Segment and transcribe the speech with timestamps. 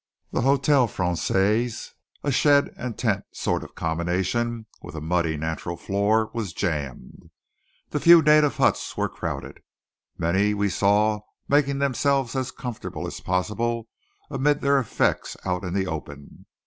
[0.31, 1.91] The Hotel Française
[2.23, 7.29] a shed and tent sort of combination with a muddy natural floor was jammed.
[7.91, 9.59] The few native huts were crowded.
[10.17, 13.89] Many we saw making themselves as comfortable as possible
[14.31, 16.47] amid their effects out in the open.